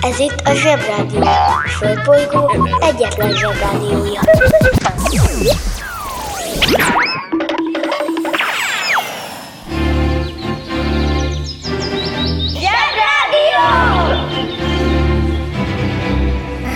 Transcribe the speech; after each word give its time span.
Ez 0.00 0.18
itt 0.18 0.40
a 0.44 0.54
Zsebrádió. 0.54 1.20
A 1.20 1.68
Földbolygó 1.78 2.68
egyetlen 2.80 3.32
Zsebrádiója. 3.36 4.20
Zsebrádió! 12.58 13.66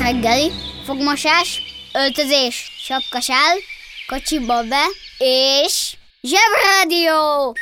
Reggeli, 0.03 0.53
fogmosás, 0.85 1.63
öltözés, 1.93 2.73
sapkasál, 2.87 3.57
kocsiba 4.07 4.63
be, 4.63 4.85
és 5.19 5.97
zsebrádió! 6.23 7.53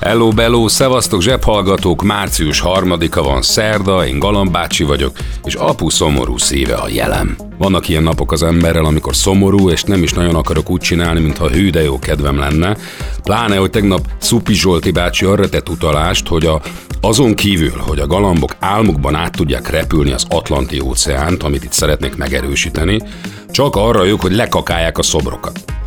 Hello, 0.00 0.28
bello, 0.28 0.68
szevasztok 0.68 1.22
zsebhallgatók, 1.22 2.02
március 2.02 2.60
harmadika 2.60 3.22
van 3.22 3.42
szerda, 3.42 4.06
én 4.06 4.18
Galambácsi 4.18 4.84
vagyok, 4.84 5.16
és 5.44 5.54
apu 5.54 5.90
szomorú 5.90 6.36
szíve 6.36 6.74
a 6.74 6.88
jelem. 6.88 7.36
Vannak 7.58 7.88
ilyen 7.88 8.02
napok 8.02 8.32
az 8.32 8.42
emberrel, 8.42 8.84
amikor 8.84 9.16
szomorú, 9.16 9.70
és 9.70 9.82
nem 9.82 10.02
is 10.02 10.12
nagyon 10.12 10.34
akarok 10.34 10.70
úgy 10.70 10.80
csinálni, 10.80 11.20
mintha 11.20 11.48
hű 11.48 11.70
de 11.70 11.82
jó 11.82 11.98
kedvem 11.98 12.38
lenne. 12.38 12.76
Pláne, 13.22 13.56
hogy 13.56 13.70
tegnap 13.70 14.06
Szupi 14.18 14.54
Zsolti 14.54 14.90
bácsi 14.90 15.24
arra 15.24 15.48
tett 15.48 15.68
utalást, 15.68 16.28
hogy 16.28 16.46
a, 16.46 16.60
azon 17.00 17.34
kívül, 17.34 17.78
hogy 17.86 17.98
a 17.98 18.06
galambok 18.06 18.56
álmukban 18.60 19.14
át 19.14 19.32
tudják 19.32 19.70
repülni 19.70 20.12
az 20.12 20.26
Atlanti 20.28 20.80
óceánt, 20.80 21.42
amit 21.42 21.64
itt 21.64 21.72
szeretnék 21.72 22.16
megerősíteni, 22.16 23.02
csak 23.50 23.76
arra 23.76 24.04
jók, 24.04 24.20
hogy 24.20 24.34
lekakálják 24.34 24.98
a 24.98 25.02
szobrokat. 25.02 25.77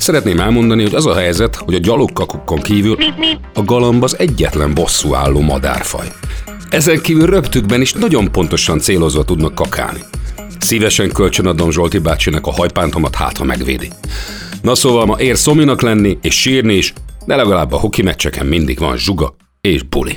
Szeretném 0.00 0.40
elmondani, 0.40 0.82
hogy 0.82 0.94
az 0.94 1.06
a 1.06 1.14
helyzet, 1.14 1.56
hogy 1.56 1.74
a 1.74 1.78
gyalogkakukon 1.78 2.60
kívül 2.60 2.96
a 3.54 3.64
galamb 3.64 4.02
az 4.02 4.18
egyetlen 4.18 4.74
bosszú 4.74 5.14
álló 5.14 5.40
madárfaj. 5.40 6.06
Ezen 6.70 7.00
kívül 7.00 7.26
röptükben 7.26 7.80
is 7.80 7.92
nagyon 7.92 8.32
pontosan 8.32 8.78
célozva 8.78 9.24
tudnak 9.24 9.54
kakálni. 9.54 10.00
Szívesen 10.58 11.12
kölcsönadom 11.12 11.70
Zsolti 11.70 11.98
bácsinak 11.98 12.46
a 12.46 12.52
hajpántomat, 12.52 13.14
hát 13.14 13.36
ha 13.36 13.44
megvédi. 13.44 13.88
Na 14.62 14.74
szóval 14.74 15.06
ma 15.06 15.18
ér 15.18 15.36
szominak 15.36 15.80
lenni 15.80 16.18
és 16.22 16.40
sírni 16.40 16.74
is, 16.74 16.92
de 17.26 17.36
legalább 17.36 17.72
a 17.72 17.78
hoki 17.78 18.02
meccseken 18.02 18.46
mindig 18.46 18.78
van 18.78 18.96
zsuga 18.96 19.34
és 19.60 19.82
buli. 19.82 20.16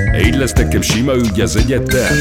Így 0.25 0.35
lesz 0.35 0.53
nekem 0.53 0.81
sima 0.81 1.13
ügy 1.15 1.41
az 1.41 1.55
egyetem. 1.55 2.15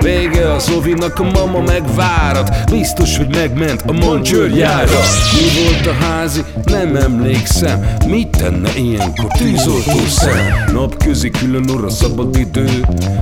Vége 0.00 0.52
az 0.52 0.70
ovinak, 0.76 1.18
a 1.18 1.22
mama 1.22 1.60
megvárat. 1.60 2.70
Biztos, 2.70 3.16
hogy 3.16 3.28
megment 3.34 3.82
a 3.86 3.92
mancsőrjára 3.92 4.98
Mi 5.32 5.62
volt 5.62 5.86
a 5.86 6.04
házi? 6.04 6.44
Nem 6.64 6.96
emlékszem. 6.96 7.86
Mit 8.06 8.28
tenne 8.28 8.70
ilyenkor 8.76 9.26
tűzoltó 9.38 9.98
szem? 10.08 10.64
Napközi 10.72 11.30
külön 11.30 11.70
orra 11.70 11.90
szabad 11.90 12.36
idő. 12.36 12.68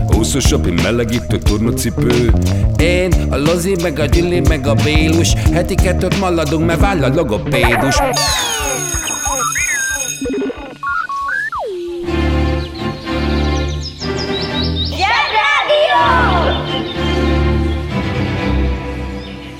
Húszosabb, 0.06 0.66
én 0.66 0.78
melegítő 0.82 1.38
tornacipő. 1.38 2.32
Én, 2.76 3.12
a 3.28 3.36
Lozi, 3.36 3.76
meg 3.82 3.98
a 3.98 4.04
Gyüli, 4.04 4.40
meg 4.48 4.66
a 4.66 4.74
Bélus. 4.74 5.32
Heti 5.52 5.74
kettőt 5.74 6.20
maladunk, 6.20 6.66
mert 6.66 6.80
váll 6.80 7.02
a 7.02 7.14
logopédus 7.14 7.96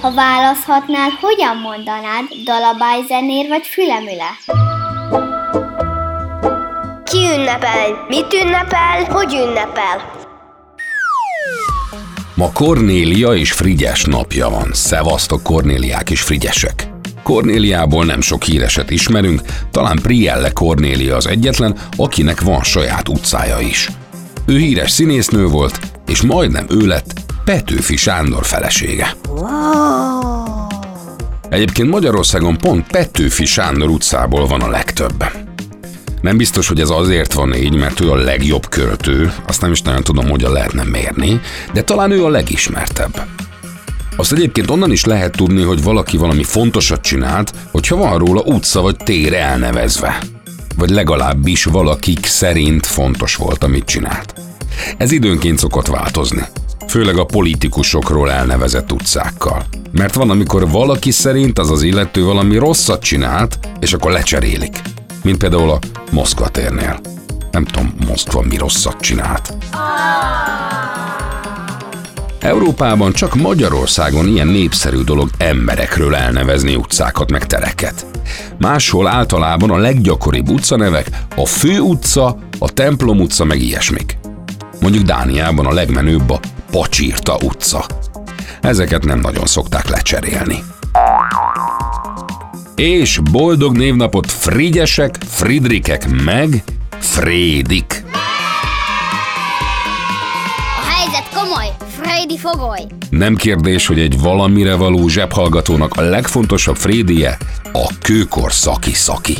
Ha 0.00 0.12
választhatnál, 0.15 1.09
hogyan 1.21 1.56
mondanád 1.56 2.25
dalabályzenér 2.44 3.49
vagy 3.49 3.66
fülemüle? 3.66 4.31
Ki 7.05 7.19
ünnepel? 7.19 8.05
Mit 8.09 8.33
ünnepel? 8.33 9.05
Hogy 9.05 9.33
ünnepel? 9.33 10.12
Ma 12.34 12.53
Kornélia 12.53 13.34
és 13.34 13.53
Frigyes 13.53 14.05
napja 14.05 14.50
van. 14.50 14.71
Szevasztok 14.72 15.43
Kornéliák 15.43 16.11
és 16.11 16.21
Frigyesek. 16.21 16.88
Kornéliából 17.22 18.05
nem 18.05 18.21
sok 18.21 18.43
híreset 18.43 18.91
ismerünk, 18.91 19.41
talán 19.71 19.99
Prielle 20.03 20.50
Kornélia 20.50 21.17
az 21.17 21.27
egyetlen, 21.27 21.78
akinek 21.97 22.41
van 22.41 22.62
saját 22.62 23.09
utcája 23.09 23.59
is. 23.59 23.91
Ő 24.47 24.56
híres 24.56 24.91
színésznő 24.91 25.47
volt, 25.47 25.78
és 26.06 26.22
majdnem 26.22 26.67
ő 26.69 26.87
lett 26.87 27.12
Petőfi 27.44 27.97
Sándor 27.97 28.44
felesége. 28.44 29.15
Egyébként 31.50 31.91
Magyarországon 31.91 32.59
pont 32.59 32.87
Petőfi 32.87 33.44
Sándor 33.44 33.88
utcából 33.88 34.47
van 34.47 34.61
a 34.61 34.69
legtöbb. 34.69 35.25
Nem 36.21 36.37
biztos, 36.37 36.69
hogy 36.69 36.81
ez 36.81 36.91
azért 36.91 37.33
van 37.33 37.55
így, 37.55 37.75
mert 37.75 38.00
ő 38.00 38.11
a 38.11 38.16
legjobb 38.16 38.69
költő, 38.69 39.33
azt 39.47 39.61
nem 39.61 39.72
is 39.72 39.83
nagyon 39.83 40.03
tudom, 40.03 40.28
hogyan 40.28 40.53
lehetne 40.53 40.84
mérni, 40.84 41.41
de 41.72 41.83
talán 41.83 42.11
ő 42.11 42.25
a 42.25 42.28
legismertebb. 42.28 43.27
Azt 44.16 44.33
egyébként 44.33 44.71
onnan 44.71 44.93
is 44.93 45.05
lehet 45.05 45.37
tudni, 45.37 45.62
hogy 45.62 45.83
valaki 45.83 46.16
valami 46.16 46.43
fontosat 46.43 47.00
csinált, 47.00 47.55
hogyha 47.71 47.97
van 47.97 48.19
róla 48.19 48.41
utca 48.41 48.81
vagy 48.81 48.97
tér 48.97 49.34
elnevezve. 49.34 50.19
Vagy 50.77 50.91
legalábbis 50.91 51.65
valakik 51.65 52.27
szerint 52.27 52.87
fontos 52.87 53.37
volt, 53.37 53.65
amit 53.65 53.84
csinált. 53.84 54.34
Ez 54.97 55.12
időnként 55.12 55.59
szokott 55.59 55.87
változni. 55.87 56.43
Főleg 56.90 57.18
a 57.18 57.24
politikusokról 57.24 58.30
elnevezett 58.30 58.92
utcákkal. 58.92 59.64
Mert 59.92 60.14
van, 60.14 60.30
amikor 60.30 60.70
valaki 60.70 61.10
szerint 61.10 61.58
az 61.58 61.70
az 61.70 61.82
illető 61.82 62.24
valami 62.24 62.56
rosszat 62.56 63.02
csinált, 63.02 63.58
és 63.80 63.92
akkor 63.92 64.10
lecserélik. 64.10 64.80
Mint 65.22 65.38
például 65.38 65.70
a 65.70 65.78
Moszkva 66.10 66.48
térnél. 66.48 67.00
Nem 67.50 67.64
tudom, 67.64 67.94
Moszkva 68.06 68.42
mi 68.42 68.56
rosszat 68.56 69.00
csinált. 69.00 69.56
Európában 72.38 73.12
csak 73.12 73.34
Magyarországon 73.34 74.28
ilyen 74.28 74.48
népszerű 74.48 75.02
dolog 75.02 75.30
emberekről 75.38 76.14
elnevezni 76.14 76.74
utcákat 76.74 77.30
meg 77.30 77.46
tereket. 77.46 78.06
Máshol 78.58 79.06
általában 79.06 79.70
a 79.70 79.76
leggyakoribb 79.76 80.48
utcanevek 80.48 81.08
a 81.36 81.46
Fő 81.46 81.78
utca, 81.78 82.38
a 82.58 82.72
Templom 82.72 83.20
utca 83.20 83.44
meg 83.44 83.60
ilyesmik. 83.60 84.18
Mondjuk 84.80 85.04
Dániában 85.04 85.66
a 85.66 85.72
legmenőbb 85.72 86.30
a 86.30 86.40
Pacsirta 86.70 87.36
utca. 87.44 87.86
Ezeket 88.60 89.04
nem 89.04 89.20
nagyon 89.20 89.47
szokták 89.47 89.88
lecserélni. 89.88 90.62
És 92.76 93.19
boldog 93.31 93.76
névnapot 93.76 94.31
Frigyesek, 94.32 95.16
Fridrikek 95.28 96.08
meg 96.25 96.64
Frédik. 96.98 98.04
A 100.76 100.91
helyzet 100.91 101.28
komoly, 101.34 101.69
Freddy 102.00 102.38
fogoly! 102.38 102.87
Nem 103.10 103.37
kérdés, 103.37 103.87
hogy 103.87 103.98
egy 103.98 104.20
valamire 104.20 104.75
való 104.75 105.08
zsebhallgatónak 105.08 105.97
a 105.97 106.00
legfontosabb 106.02 106.76
Frédie 106.76 107.38
a 107.72 107.92
kőkor 108.00 108.52
szaki-szaki. 108.52 109.37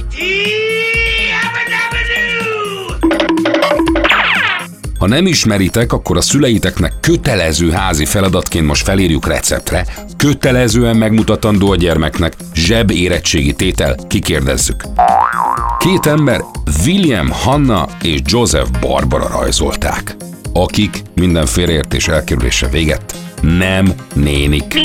Ha 5.01 5.07
nem 5.07 5.27
ismeritek, 5.27 5.93
akkor 5.93 6.17
a 6.17 6.21
szüleiteknek 6.21 6.93
kötelező 7.01 7.71
házi 7.71 8.05
feladatként 8.05 8.67
most 8.67 8.85
felírjuk 8.85 9.27
receptre, 9.27 9.87
kötelezően 10.17 10.97
megmutatandó 10.97 11.71
a 11.71 11.77
gyermeknek, 11.77 12.37
zseb 12.55 12.91
érettségi 12.91 13.53
tétel, 13.53 13.97
kikérdezzük. 14.09 14.85
Két 15.79 16.07
ember, 16.07 16.45
William 16.85 17.31
Hanna 17.31 17.89
és 18.03 18.21
Joseph 18.25 18.71
Barbara 18.81 19.29
rajzolták, 19.29 20.17
akik 20.53 21.03
minden 21.15 21.47
félreértés 21.47 22.09
elkerülése 22.09 22.69
véget 22.69 23.15
nem 23.41 23.93
nénik. 24.15 24.81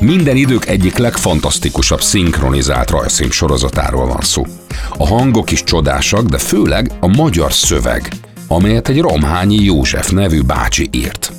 Minden 0.00 0.36
idők 0.36 0.66
egyik 0.66 0.96
legfantasztikusabb 0.96 2.00
szinkronizált 2.00 2.90
rajzfilm 2.90 3.30
sorozatáról 3.30 4.06
van 4.06 4.20
szó. 4.20 4.46
A 4.96 5.06
hangok 5.06 5.50
is 5.50 5.64
csodásak, 5.64 6.22
de 6.22 6.38
főleg 6.38 6.90
a 7.00 7.06
magyar 7.06 7.52
szöveg, 7.52 8.08
amelyet 8.48 8.88
egy 8.88 9.00
Romhányi 9.00 9.64
József 9.64 10.10
nevű 10.10 10.42
bácsi 10.42 10.88
írt. 10.92 11.32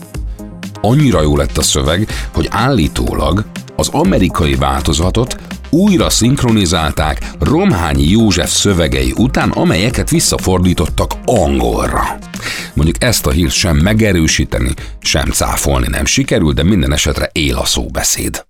Annyira 0.82 1.22
jó 1.22 1.38
lett 1.38 1.58
a 1.58 1.62
szöveg, 1.62 2.08
hogy 2.34 2.48
állítólag 2.52 3.46
az 3.76 3.90
amerikai 3.92 4.56
változatot 4.56 5.36
újra 5.70 6.10
szinkronizálták 6.10 7.20
Romhányi 7.40 8.10
József 8.10 8.50
szövegei 8.50 9.14
után, 9.18 9.50
amelyeket 9.50 10.10
visszafordítottak 10.10 11.12
angolra. 11.26 12.18
Mondjuk 12.74 13.04
ezt 13.04 13.26
a 13.26 13.32
hírt 13.32 13.52
sem 13.52 13.78
megerősíteni, 13.78 14.74
sem 15.00 15.30
cáfolni 15.30 15.88
nem 15.90 16.06
sikerül, 16.06 16.54
de 16.54 16.64
minden 16.64 16.94
esetre 16.94 17.30
él 17.32 17.58
a 17.58 17.66
szóbeszéd. 17.66 18.46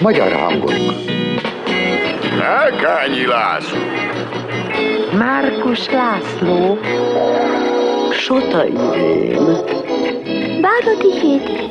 Magyar 0.00 0.32
hangok. 0.32 0.72
Elkányi 2.40 3.26
László. 3.26 4.11
Márkus 5.24 5.88
László. 5.88 6.78
Sota 8.12 8.66
Irén. 8.66 9.44
Bárodi 10.60 11.20
Hédi. 11.20 11.70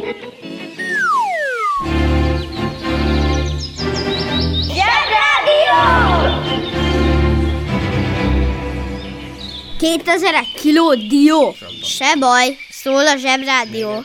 Zsebrádió! 4.64 5.82
2000 9.80 10.34
kiló 10.62 10.94
dió. 10.94 11.54
Se 11.84 12.16
baj, 12.20 12.58
szól 12.70 13.08
a 13.08 13.18
zsebrádió. 13.18 14.04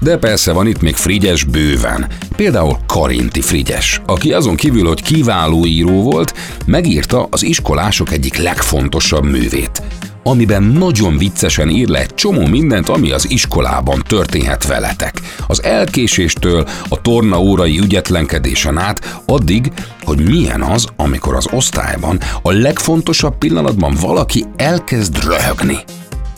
De 0.00 0.16
persze 0.16 0.52
van 0.52 0.66
itt 0.66 0.80
még 0.80 0.96
Frigyes 0.96 1.44
bőven. 1.44 2.06
Például 2.36 2.78
Karinti 2.86 3.40
Frigyes, 3.40 4.00
aki 4.06 4.32
azon 4.32 4.56
kívül, 4.56 4.86
hogy 4.86 5.02
kiváló 5.02 5.66
író 5.66 6.02
volt, 6.02 6.34
megírta 6.66 7.26
az 7.30 7.42
iskolások 7.42 8.12
egyik 8.12 8.36
legfontosabb 8.36 9.24
művét, 9.24 9.82
amiben 10.22 10.62
nagyon 10.62 11.18
viccesen 11.18 11.68
ír 11.68 11.88
le 11.88 11.98
egy 11.98 12.14
csomó 12.14 12.46
mindent, 12.46 12.88
ami 12.88 13.10
az 13.10 13.30
iskolában 13.30 14.02
történhet 14.08 14.66
veletek. 14.66 15.20
Az 15.46 15.62
elkéséstől, 15.62 16.68
a 16.88 17.00
tornaórai 17.00 17.78
ügyetlenkedésen 17.78 18.78
át, 18.78 19.20
addig, 19.26 19.72
hogy 20.02 20.28
milyen 20.28 20.62
az, 20.62 20.86
amikor 20.96 21.34
az 21.34 21.48
osztályban 21.52 22.20
a 22.42 22.50
legfontosabb 22.50 23.38
pillanatban 23.38 23.94
valaki 24.00 24.44
elkezd 24.56 25.24
röhögni. 25.24 25.78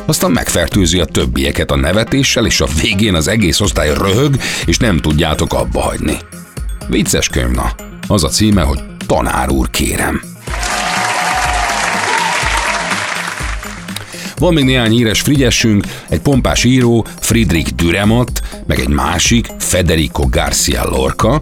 Aztán 0.06 0.31
megfertőzi 0.31 1.00
a 1.00 1.04
többieket 1.04 1.70
a 1.70 1.76
nevetéssel, 1.76 2.46
és 2.46 2.60
a 2.60 2.66
végén 2.81 3.14
az 3.14 3.28
egész 3.28 3.60
osztály 3.60 3.88
röhög, 3.94 4.37
és 4.66 4.76
nem 4.76 4.99
tudjátok 4.99 5.52
abba 5.52 5.81
hagyni. 5.81 6.16
Vicces 6.88 7.28
könyv, 7.28 7.50
na. 7.50 7.72
Az 8.06 8.25
a 8.25 8.28
címe, 8.28 8.62
hogy 8.62 8.78
Tanár 9.06 9.50
úr, 9.50 9.70
kérem. 9.70 10.20
Van 14.37 14.54
még 14.54 14.64
néhány 14.64 14.90
híres 14.90 15.20
frigyesünk, 15.20 15.84
egy 16.08 16.20
pompás 16.20 16.64
író, 16.64 17.06
Friedrich 17.20 17.70
Dürrematt, 17.75 18.43
meg 18.66 18.78
egy 18.78 18.88
másik, 18.88 19.46
Federico 19.58 20.26
Garcia 20.28 20.88
Lorca, 20.88 21.40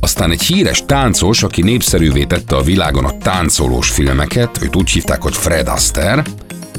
aztán 0.00 0.30
egy 0.30 0.42
híres 0.42 0.82
táncos, 0.86 1.42
aki 1.42 1.62
népszerűvé 1.62 2.24
tette 2.24 2.56
a 2.56 2.62
világon 2.62 3.04
a 3.04 3.18
táncolós 3.18 3.90
filmeket, 3.90 4.62
őt 4.62 4.76
úgy 4.76 4.90
hívták, 4.90 5.22
hogy 5.22 5.36
Fred 5.36 5.68
Astaire, 5.68 6.22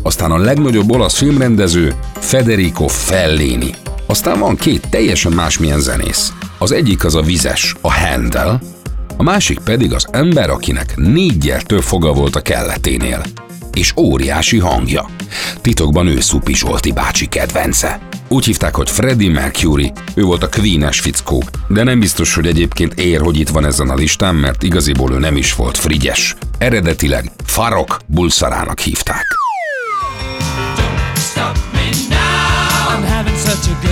aztán 0.08 0.32
a 0.32 0.38
legnagyobb 0.38 0.92
olasz 0.92 1.18
filmrendező 1.18 1.96
Federico 2.20 2.88
Fellini. 2.88 3.74
Aztán 4.06 4.40
van 4.40 4.56
két 4.56 4.90
teljesen 4.90 5.32
másmilyen 5.32 5.80
zenész. 5.80 6.34
Az 6.58 6.72
egyik 6.72 7.06
az 7.06 7.16
a 7.16 7.22
vizes, 7.22 7.76
a 7.82 7.94
Handel, 7.94 8.62
a 9.18 9.24
másik 9.24 9.60
pedig 9.60 9.94
az 9.94 10.08
ember, 10.12 10.50
akinek 10.50 10.94
négyel 10.96 11.62
több 11.62 11.82
foga 11.82 12.14
volt 12.14 12.36
a 12.36 12.42
kelleténél. 12.42 13.26
És 13.74 13.94
óriási 13.98 14.60
hangja. 14.60 15.06
Titokban 15.62 16.08
ő 16.08 16.20
Szupi 16.20 16.56
Zsolti 16.56 16.92
bácsi 16.92 17.26
kedvence. 17.26 18.00
Úgy 18.28 18.46
hívták, 18.46 18.76
hogy 18.76 18.90
Freddie 18.90 19.32
Mercury, 19.32 19.92
ő 20.14 20.24
volt 20.24 20.44
a 20.44 20.50
Queen-es 20.50 21.00
fickó, 21.00 21.44
de 21.68 21.84
nem 21.84 22.00
biztos, 22.00 22.36
hogy 22.36 22.48
egyébként 22.48 23.00
ér, 23.00 23.22
hogy 23.22 23.40
itt 23.40 23.50
van 23.50 23.66
ezen 23.66 23.90
a 23.90 23.96
listán, 23.96 24.36
mert 24.36 24.64
igaziból 24.64 25.12
ő 25.12 25.20
nem 25.20 25.38
is 25.38 25.56
volt 25.56 25.78
frigyes. 25.78 26.36
Eredetileg 26.58 27.32
Farok 27.46 27.98
Bulsarának 28.06 28.80
hívták. 28.80 29.47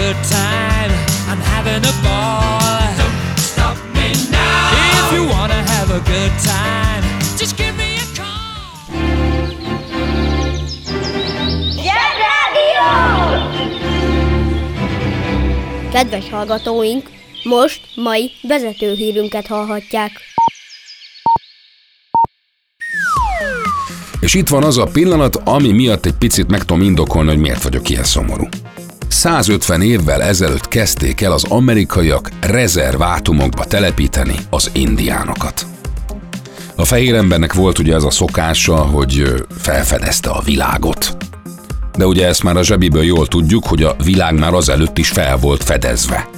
Good 0.06 0.24
time. 0.30 0.92
I'm 1.30 1.42
having 1.54 1.84
a 1.92 1.96
ball. 2.06 2.62
Don't 3.02 3.40
stop 3.52 3.78
me 3.98 4.08
now. 4.30 5.02
If 5.02 5.08
you 5.16 5.24
wanna 5.36 5.62
have 5.74 5.90
a 6.00 6.02
good 6.14 6.34
time, 6.54 7.04
just 7.40 7.54
give 7.58 7.76
me 7.82 7.90
a 8.04 8.08
call. 8.18 8.56
Zsebrádió! 11.86 12.88
Kedves 15.92 16.30
hallgatóink, 16.30 17.10
most 17.44 17.82
mai 17.96 18.32
vezetőhírünket 18.42 19.48
hallhatják. 19.48 20.12
És 24.20 24.34
itt 24.34 24.48
van 24.48 24.64
az 24.64 24.78
a 24.78 24.86
pillanat, 24.86 25.36
ami 25.36 25.72
miatt 25.72 26.06
egy 26.06 26.18
picit 26.20 26.48
meg 26.48 26.64
tudom 26.64 26.82
indokolni, 26.82 27.30
hogy 27.30 27.40
miért 27.40 27.64
vagyok 27.64 27.90
ilyen 27.90 28.04
szomorú. 28.04 28.48
150 29.16 29.82
évvel 29.82 30.22
ezelőtt 30.22 30.68
kezdték 30.68 31.22
el 31.22 31.32
az 31.32 31.44
amerikaiak 31.44 32.30
rezervátumokba 32.42 33.64
telepíteni 33.66 34.36
az 34.50 34.70
indiánokat. 34.74 35.66
A 36.76 36.86
fehér 36.86 37.16
embernek 37.16 37.54
volt 37.54 37.80
ugye 37.80 37.96
az 37.96 38.06
a 38.06 38.10
szokása, 38.10 38.76
hogy 38.76 39.46
felfedezte 39.58 40.30
a 40.30 40.42
világot. 40.42 41.18
De 41.98 42.06
ugye 42.06 42.28
ezt 42.28 42.44
már 42.44 42.58
a 42.58 42.64
zsebiből 42.64 43.04
jól 43.04 43.28
tudjuk, 43.28 43.66
hogy 43.66 43.84
a 43.84 43.96
világ 44.04 44.40
már 44.40 44.54
azelőtt 44.54 44.98
is 44.98 45.10
fel 45.10 45.38
volt 45.38 45.64
fedezve. 45.64 46.30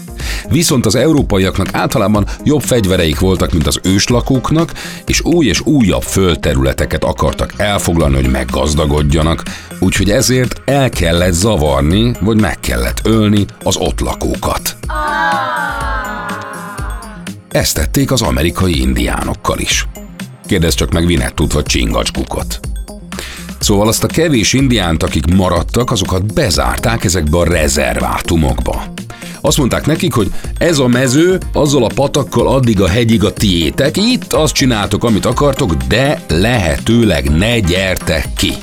Viszont 0.49 0.85
az 0.85 0.95
európaiaknak 0.95 1.73
általában 1.73 2.25
jobb 2.43 2.61
fegyvereik 2.61 3.19
voltak, 3.19 3.51
mint 3.51 3.67
az 3.67 3.79
őslakóknak, 3.83 4.71
és 5.05 5.21
új 5.21 5.45
és 5.45 5.61
újabb 5.61 6.01
földterületeket 6.01 7.03
akartak 7.03 7.53
elfoglalni, 7.57 8.15
hogy 8.15 8.31
meggazdagodjanak, 8.31 9.43
úgyhogy 9.79 10.09
ezért 10.09 10.61
el 10.65 10.89
kellett 10.89 11.33
zavarni, 11.33 12.11
vagy 12.19 12.41
meg 12.41 12.59
kellett 12.59 12.99
ölni 13.03 13.45
az 13.63 13.75
ott 13.77 13.99
lakókat. 13.99 14.75
Ezt 17.49 17.75
tették 17.75 18.11
az 18.11 18.21
amerikai 18.21 18.81
indiánokkal 18.81 19.59
is. 19.59 19.87
Kérdezz 20.45 20.73
csak 20.73 20.91
meg 20.91 21.05
Vinettut 21.05 21.53
vagy 21.53 21.63
Csingacskukot. 21.63 22.59
Szóval 23.67 23.87
azt 23.87 24.03
a 24.03 24.07
kevés 24.07 24.53
indiánt, 24.53 25.03
akik 25.03 25.25
maradtak, 25.25 25.91
azokat 25.91 26.33
bezárták 26.33 27.03
ezekbe 27.03 27.37
a 27.37 27.43
rezervátumokba. 27.43 28.83
Azt 29.41 29.57
mondták 29.57 29.85
nekik, 29.85 30.13
hogy 30.13 30.31
ez 30.57 30.79
a 30.79 30.87
mező, 30.87 31.39
azzal 31.53 31.83
a 31.83 31.91
patakkal 31.95 32.47
addig 32.47 32.81
a 32.81 32.87
hegyig 32.87 33.23
a 33.23 33.33
tiétek, 33.33 33.97
itt 33.97 34.33
azt 34.33 34.53
csináltok, 34.53 35.03
amit 35.03 35.25
akartok, 35.25 35.73
de 35.73 36.21
lehetőleg 36.27 37.29
ne 37.29 37.59
gyertek 37.59 38.27
ki. 38.37 38.53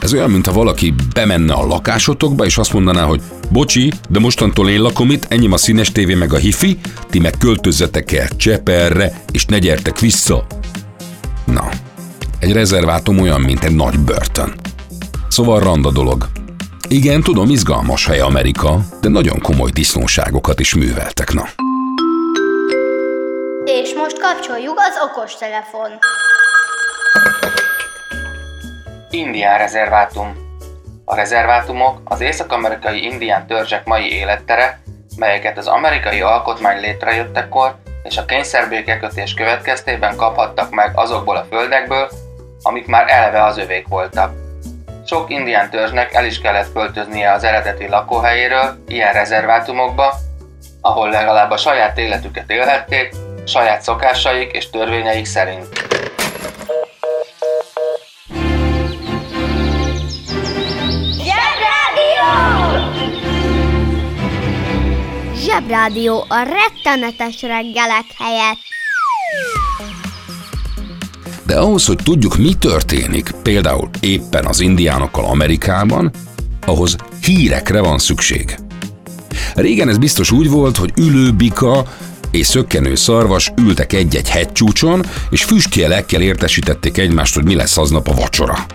Ez 0.00 0.12
olyan, 0.12 0.30
mintha 0.30 0.52
valaki 0.52 0.94
bemenne 1.14 1.52
a 1.52 1.66
lakásotokba, 1.66 2.44
és 2.44 2.58
azt 2.58 2.72
mondaná, 2.72 3.02
hogy 3.02 3.20
bocsi, 3.50 3.92
de 4.08 4.18
mostantól 4.18 4.68
én 4.68 4.80
lakom 4.80 5.10
itt, 5.10 5.26
enyém 5.28 5.52
a 5.52 5.56
színes 5.56 5.92
tévé 5.92 6.14
meg 6.14 6.32
a 6.32 6.36
hifi, 6.36 6.78
ti 7.10 7.18
meg 7.18 7.34
költözzetek 7.38 8.12
el 8.12 8.28
Cseperre, 8.36 9.24
és 9.30 9.44
ne 9.44 9.58
gyertek 9.58 9.98
vissza. 9.98 10.46
Egy 12.46 12.52
rezervátum 12.52 13.18
olyan, 13.18 13.40
mint 13.40 13.64
egy 13.64 13.74
nagy 13.74 13.98
börtön. 13.98 14.54
Szóval 15.28 15.60
randa 15.60 15.90
dolog. 15.90 16.26
Igen, 16.88 17.22
tudom, 17.22 17.50
izgalmas 17.50 18.06
hely 18.06 18.20
Amerika, 18.20 18.78
de 19.00 19.08
nagyon 19.08 19.40
komoly 19.40 19.70
disznóságokat 19.70 20.60
is 20.60 20.74
műveltek, 20.74 21.32
na. 21.32 21.42
És 23.64 23.94
most 23.94 24.18
kapcsoljuk 24.18 24.78
az 24.78 24.94
okostelefon. 25.10 25.90
Indián 29.10 29.58
rezervátum. 29.58 30.36
A 31.04 31.14
rezervátumok 31.14 32.00
az 32.04 32.20
észak-amerikai 32.20 33.02
indián 33.02 33.46
törzsek 33.46 33.86
mai 33.86 34.12
élettere, 34.12 34.80
melyeket 35.16 35.58
az 35.58 35.66
amerikai 35.66 36.20
alkotmány 36.20 36.80
létrejöttekor 36.80 37.76
és 38.02 38.16
a 38.16 38.24
kényszerbékekötés 38.24 39.34
következtében 39.34 40.16
kaphattak 40.16 40.70
meg 40.70 40.90
azokból 40.94 41.36
a 41.36 41.46
földekből, 41.50 42.08
amik 42.66 42.86
már 42.86 43.04
eleve 43.08 43.44
az 43.44 43.58
övék 43.58 43.88
voltak. 43.88 44.34
Sok 45.04 45.30
indián 45.30 45.70
törzsnek 45.70 46.14
el 46.14 46.24
is 46.24 46.40
kellett 46.40 46.72
költöznie 46.72 47.32
az 47.32 47.44
eredeti 47.44 47.88
lakóhelyéről 47.88 48.82
ilyen 48.88 49.12
rezervátumokba, 49.12 50.14
ahol 50.80 51.10
legalább 51.10 51.50
a 51.50 51.56
saját 51.56 51.98
életüket 51.98 52.50
élhették, 52.50 53.14
saját 53.44 53.82
szokásaik 53.82 54.52
és 54.52 54.70
törvényeik 54.70 55.24
szerint. 55.24 55.68
Zsebrádió! 61.22 62.30
Zsebrádió 65.34 66.24
a 66.28 66.42
rettenetes 66.42 67.42
reggelek 67.42 68.06
helyett. 68.18 68.75
De 71.46 71.56
ahhoz, 71.56 71.86
hogy 71.86 71.98
tudjuk, 72.04 72.36
mi 72.36 72.54
történik, 72.54 73.30
például 73.42 73.90
éppen 74.00 74.44
az 74.46 74.60
indiánokkal 74.60 75.24
Amerikában, 75.24 76.10
ahhoz 76.66 76.96
hírekre 77.22 77.80
van 77.80 77.98
szükség. 77.98 78.56
Régen 79.54 79.88
ez 79.88 79.98
biztos 79.98 80.30
úgy 80.30 80.50
volt, 80.50 80.76
hogy 80.76 80.92
ülőbika 80.96 81.84
és 82.30 82.46
szökkenő 82.46 82.94
szarvas 82.94 83.52
ültek 83.56 83.92
egy-egy 83.92 84.28
hegycsúcson, 84.28 85.04
és 85.30 85.44
füstjelekkel 85.44 86.20
értesítették 86.20 86.98
egymást, 86.98 87.34
hogy 87.34 87.44
mi 87.44 87.54
lesz 87.54 87.76
aznap 87.76 88.08
a 88.08 88.14
vacsora. 88.14 88.66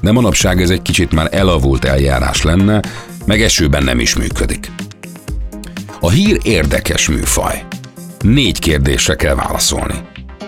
de 0.00 0.12
manapság 0.12 0.62
ez 0.62 0.70
egy 0.70 0.82
kicsit 0.82 1.12
már 1.12 1.28
elavult 1.30 1.84
eljárás 1.84 2.42
lenne, 2.42 2.82
meg 3.26 3.42
esőben 3.42 3.84
nem 3.84 4.00
is 4.00 4.16
működik. 4.16 4.70
A 6.00 6.10
hír 6.10 6.38
érdekes 6.42 7.08
műfaj. 7.08 7.64
Négy 8.20 8.58
kérdésre 8.58 9.14
kell 9.14 9.34
válaszolni. 9.34 9.94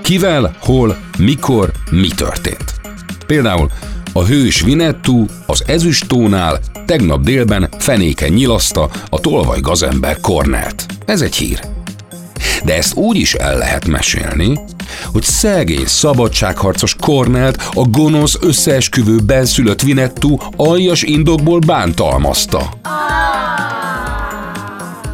Kivel, 0.05 0.57
hol, 0.61 0.97
mikor, 1.19 1.73
mi 1.91 2.09
történt. 2.09 2.75
Például 3.27 3.71
a 4.13 4.25
hős 4.25 4.61
Vinettu 4.61 5.25
az 5.47 5.63
ezüstónál 5.67 6.61
tegnap 6.87 7.23
délben 7.23 7.69
fenéken 7.79 8.33
nyilaszta 8.33 8.91
a 9.09 9.21
tolvaj 9.21 9.61
gazember 9.61 10.21
Kornelt. 10.21 10.87
Ez 11.07 11.21
egy 11.21 11.35
hír. 11.35 11.61
De 12.65 12.77
ezt 12.77 12.95
úgy 12.95 13.17
is 13.17 13.35
el 13.35 13.59
lehet 13.59 13.87
mesélni, 13.87 14.59
hogy 15.13 15.23
szegény 15.23 15.87
szabadságharcos 15.87 16.97
Kornelt 17.01 17.69
a 17.73 17.89
gonosz 17.89 18.39
összeesküvő 18.41 19.17
benszülött 19.17 19.83
Vinettu 19.83 20.37
aljas 20.57 21.03
indokból 21.03 21.59
bántalmazta. 21.59 22.69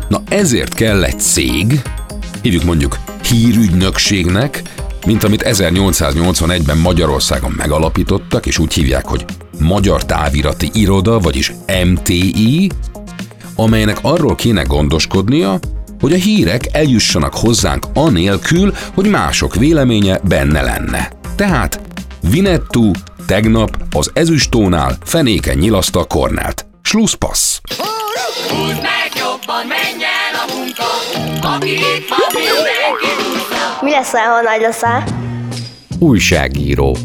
Na 0.08 0.22
ezért 0.28 0.74
kell 0.74 1.04
egy 1.04 1.20
cég, 1.20 1.82
hívjuk 2.42 2.64
mondjuk 2.64 2.98
hírügynökségnek, 3.26 4.62
mint 5.06 5.24
amit 5.24 5.44
1881-ben 5.46 6.78
Magyarországon 6.78 7.54
megalapítottak, 7.56 8.46
és 8.46 8.58
úgy 8.58 8.72
hívják, 8.72 9.06
hogy 9.06 9.24
Magyar 9.58 10.04
Távirati 10.04 10.70
Iroda, 10.72 11.18
vagyis 11.18 11.52
MTI, 11.84 12.70
amelynek 13.54 13.98
arról 14.02 14.34
kéne 14.34 14.62
gondoskodnia, 14.62 15.58
hogy 16.00 16.12
a 16.12 16.16
hírek 16.16 16.68
eljussanak 16.72 17.34
hozzánk 17.34 17.86
anélkül, 17.94 18.74
hogy 18.94 19.06
mások 19.06 19.54
véleménye 19.54 20.20
benne 20.24 20.62
lenne. 20.62 21.10
Tehát 21.34 21.80
Vinettu 22.20 22.90
tegnap 23.26 23.76
az 23.92 24.10
ezüstónál 24.14 24.96
fenéken 25.04 25.58
nyilaszta 25.58 26.00
a 26.00 26.04
kornelt. 26.04 26.66
Schlusspassz! 26.82 27.60
Húzd 28.48 28.82
meg 28.82 29.10
jobban, 29.16 29.66
menjen 29.66 30.09
a 30.40 30.54
munka, 30.56 30.84
aki 31.56 31.70
itt 31.70 32.08
van, 32.08 32.18
mindenki 32.32 33.10
Mi 33.80 33.90
leszel, 33.90 34.24
ha 34.24 34.40
nagy 34.40 34.60
leszel? 34.60 35.04
Újságíró. 35.98 36.96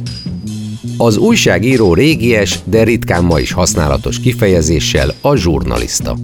Az 0.97 1.17
újságíró 1.17 1.93
régies, 1.93 2.59
de 2.63 2.83
ritkán 2.83 3.23
ma 3.23 3.39
is 3.39 3.51
használatos 3.51 4.19
kifejezéssel 4.19 5.13
a 5.21 5.35
zsurnalista. 5.35 6.15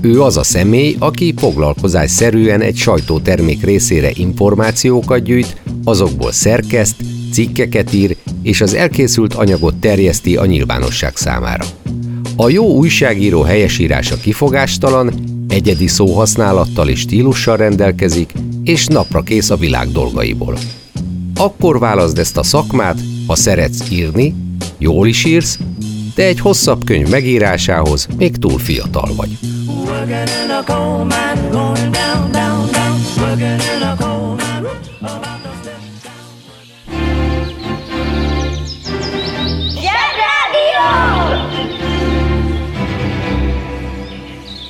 Ő 0.00 0.22
az 0.22 0.36
a 0.36 0.42
személy, 0.42 0.96
aki 0.98 1.34
foglalkozásszerűen 1.36 2.60
egy 2.60 2.76
sajtótermék 2.76 3.64
részére 3.64 4.10
információkat 4.14 5.22
gyűjt, 5.22 5.56
azokból 5.84 6.32
szerkeszt, 6.32 6.96
cikkeket 7.32 7.92
ír, 7.92 8.16
és 8.42 8.60
az 8.60 8.74
elkészült 8.74 9.34
anyagot 9.34 9.74
terjeszti 9.74 10.36
a 10.36 10.46
nyilvánosság 10.46 11.16
számára. 11.16 11.64
A 12.36 12.48
jó 12.48 12.66
újságíró 12.66 13.42
helyesírása 13.42 14.16
kifogástalan, 14.16 15.31
egyedi 15.52 15.86
szóhasználattal 15.86 16.88
és 16.88 16.98
stílussal 16.98 17.56
rendelkezik, 17.56 18.32
és 18.64 18.86
napra 18.86 19.22
kész 19.22 19.50
a 19.50 19.56
világ 19.56 19.88
dolgaiból. 19.88 20.58
Akkor 21.36 21.78
válaszd 21.78 22.18
ezt 22.18 22.36
a 22.36 22.42
szakmát, 22.42 23.00
ha 23.26 23.34
szeretsz 23.34 23.90
írni, 23.90 24.34
jól 24.78 25.06
is 25.06 25.24
írsz, 25.24 25.58
de 26.14 26.24
egy 26.24 26.40
hosszabb 26.40 26.84
könyv 26.84 27.08
megírásához 27.08 28.08
még 28.16 28.36
túl 28.36 28.58
fiatal 28.58 29.14
vagy. 29.16 29.38
Working 29.66 30.28
in 30.44 30.50
a 30.50 30.64
coal 30.66 31.04
mine, 31.04 31.48
going 31.50 31.90
down, 31.90 32.32
down, 32.32 32.70
down. 32.72 33.00
Working 33.18 33.60
in 33.76 33.82
a 33.82 33.96
coal 33.96 34.34
mine, 34.34 34.51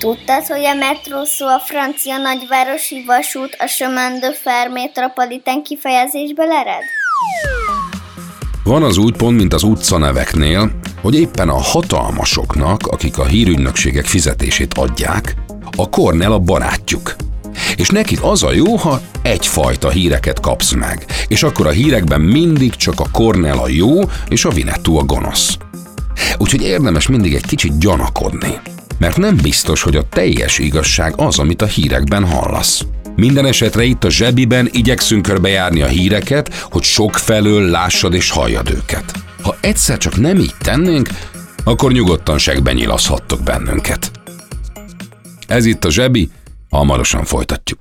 Tudtad, 0.03 0.47
hogy 0.47 0.65
a 0.65 0.75
metró 0.75 1.25
szó 1.25 1.47
a 1.47 1.59
francia 1.59 2.17
nagyvárosi 2.17 3.05
vasút 3.07 3.57
a 3.59 3.67
chemin 3.67 4.21
de 4.21 4.33
fer 4.33 4.69
metropolitán 4.69 5.63
kifejezésből 5.63 6.51
ered? 6.51 6.83
Van 8.65 8.83
az 8.83 8.97
úgy 8.97 9.17
pont, 9.17 9.37
mint 9.37 9.55
az 9.55 9.63
utcaneveknél, 9.63 10.71
hogy 11.03 11.15
éppen 11.15 11.49
a 11.49 11.61
hatalmasoknak, 11.61 12.87
akik 12.87 13.19
a 13.19 13.25
hírügynökségek 13.25 14.05
fizetését 14.05 14.75
adják, 14.75 15.35
a 15.77 15.89
Cornell 15.89 16.33
a 16.33 16.39
barátjuk. 16.39 17.17
És 17.77 17.89
nekik 17.89 18.23
az 18.23 18.43
a 18.43 18.53
jó, 18.53 18.77
ha 18.77 19.01
egyfajta 19.23 19.91
híreket 19.91 20.41
kapsz 20.41 20.73
meg, 20.73 21.05
és 21.29 21.43
akkor 21.43 21.67
a 21.67 21.71
hírekben 21.71 22.21
mindig 22.21 22.77
csak 22.77 23.01
a 23.01 23.11
Cornell 23.13 23.59
a 23.59 23.69
jó, 23.69 24.01
és 24.29 24.45
a 24.45 24.51
Vinettu 24.51 24.97
a 24.97 25.03
gonosz. 25.03 25.57
Úgyhogy 26.39 26.63
érdemes 26.63 27.09
mindig 27.09 27.35
egy 27.35 27.47
kicsit 27.47 27.79
gyanakodni, 27.79 28.61
mert 29.03 29.17
nem 29.17 29.37
biztos, 29.37 29.83
hogy 29.83 29.97
a 29.97 30.09
teljes 30.09 30.59
igazság 30.59 31.13
az, 31.17 31.39
amit 31.39 31.63
a 31.63 31.67
hírekben 31.67 32.27
hallasz. 32.27 32.85
Minden 33.17 33.47
esetre 33.47 33.83
itt 33.83 34.05
a 34.05 34.11
zsebiben 34.11 34.69
igyekszünk 34.73 35.23
körbejárni 35.23 35.83
a 35.83 35.87
híreket, 35.87 36.55
hogy 36.55 36.83
sok 36.83 37.17
felől 37.17 37.71
lássad 37.71 38.15
és 38.15 38.31
halljad 38.31 38.71
őket. 38.71 39.05
Ha 39.43 39.57
egyszer 39.61 39.99
csak 39.99 40.17
nem 40.17 40.39
így 40.39 40.55
tennénk, 40.61 41.09
akkor 41.65 41.93
nyugodtan 41.93 42.39
segben 42.39 42.75
nyilaszhattok 42.75 43.43
bennünket. 43.43 44.11
Ez 45.47 45.65
itt 45.65 45.85
a 45.85 45.91
zsebi, 45.91 46.31
hamarosan 46.71 47.25
folytatjuk. 47.25 47.81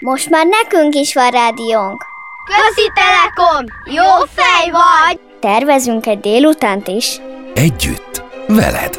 Most 0.00 0.30
már 0.30 0.46
nekünk 0.46 0.94
is 0.94 1.14
van 1.14 1.30
rádiónk. 1.30 2.04
Közi 2.44 2.90
Telekom! 2.94 3.64
Jó 3.84 4.26
fej 4.34 4.70
vagy! 4.70 5.20
Tervezünk 5.40 6.06
egy 6.06 6.20
délutánt 6.20 6.88
is. 6.88 7.20
Együtt, 7.56 8.22
veled. 8.46 8.98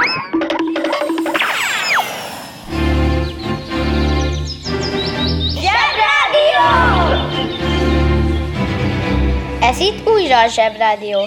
Újra 10.31 10.43
a 10.43 10.47
Zsebrádió. 10.47 11.19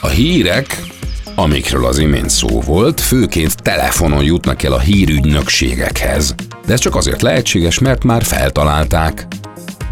A 0.00 0.06
hírek, 0.06 0.82
amikről 1.34 1.86
az 1.86 1.98
imént 1.98 2.30
szó 2.30 2.60
volt, 2.60 3.00
főként 3.00 3.62
telefonon 3.62 4.24
jutnak 4.24 4.62
el 4.62 4.72
a 4.72 4.78
hírügynökségekhez. 4.78 6.34
De 6.66 6.72
ez 6.72 6.80
csak 6.80 6.96
azért 6.96 7.22
lehetséges, 7.22 7.78
mert 7.78 8.04
már 8.04 8.22
feltalálták. 8.22 9.26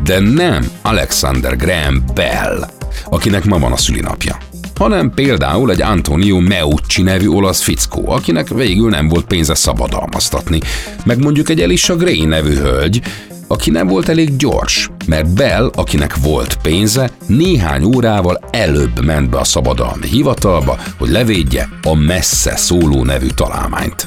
De 0.02 0.18
nem 0.18 0.70
Alexander 0.82 1.56
Graham 1.56 2.04
Bell, 2.14 2.68
akinek 3.04 3.44
ma 3.44 3.58
van 3.58 3.72
a 3.72 3.76
szülinapja 3.76 4.38
hanem 4.78 5.10
például 5.14 5.70
egy 5.70 5.82
Antonio 5.82 6.40
Meucci 6.40 7.02
nevű 7.02 7.28
olasz 7.28 7.62
fickó, 7.62 8.10
akinek 8.10 8.48
végül 8.48 8.90
nem 8.90 9.08
volt 9.08 9.26
pénze 9.26 9.54
szabadalmaztatni, 9.54 10.60
meg 11.04 11.18
mondjuk 11.18 11.48
egy 11.48 11.60
Elisha 11.60 11.96
Gray 11.96 12.24
nevű 12.24 12.54
hölgy, 12.54 13.02
aki 13.48 13.70
nem 13.70 13.86
volt 13.86 14.08
elég 14.08 14.36
gyors, 14.36 14.90
mert 15.06 15.34
Bell, 15.34 15.70
akinek 15.74 16.16
volt 16.16 16.56
pénze, 16.62 17.10
néhány 17.26 17.84
órával 17.84 18.40
előbb 18.50 19.04
ment 19.04 19.30
be 19.30 19.38
a 19.38 19.44
szabadalmi 19.44 20.06
hivatalba, 20.06 20.78
hogy 20.98 21.08
levédje 21.08 21.68
a 21.82 21.94
messze 21.94 22.56
szóló 22.56 23.04
nevű 23.04 23.26
találmányt. 23.26 24.06